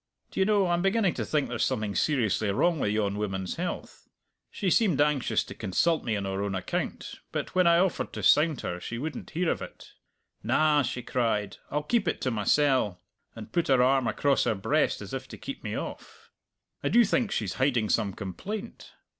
[0.31, 4.07] D'ye know, I'm beginning to think there's something seriously wrong with yon woman's health!
[4.49, 8.23] She seemed anxious to consult me on her own account, but when I offered to
[8.23, 9.91] sound her she wouldn't hear of it.
[10.41, 12.99] 'Na,' she cried, 'I'll keep it to mysell!'
[13.35, 16.31] and put her arm across her breast as if to keep me off.
[16.83, 18.93] I do think she's hiding some complaint!